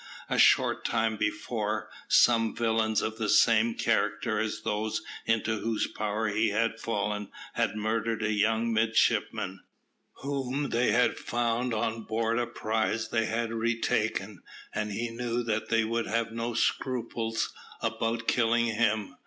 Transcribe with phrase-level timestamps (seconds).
[0.31, 6.27] A short time before, some villains of the same character as those into whose power
[6.27, 9.63] he had fallen had murdered a young midshipman,
[10.23, 14.41] whom they had found on board a prize they had retaken,
[14.73, 17.37] and he knew that they would have no scruple
[17.83, 19.17] about killing him.